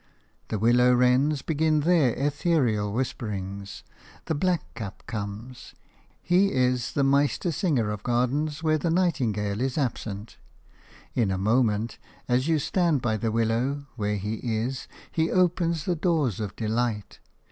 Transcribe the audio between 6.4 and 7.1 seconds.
is the